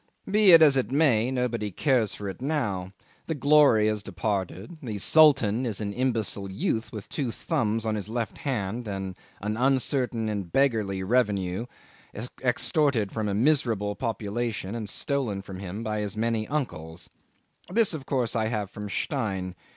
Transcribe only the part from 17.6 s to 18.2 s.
'This of